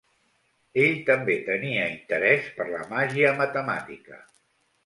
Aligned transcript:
Ell 0.83 0.95
també 1.09 1.35
tenia 1.51 1.83
interès 1.97 2.49
per 2.57 2.69
la 2.73 2.83
màgia 2.97 3.37
matemàtica. 3.43 4.19